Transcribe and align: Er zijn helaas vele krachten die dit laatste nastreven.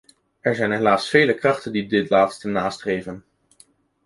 Er 0.39 0.55
zijn 0.55 0.71
helaas 0.71 1.09
vele 1.09 1.33
krachten 1.35 1.71
die 1.71 1.87
dit 1.87 2.09
laatste 2.09 2.47
nastreven. 2.47 3.25